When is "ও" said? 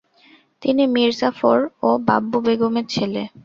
1.81-1.89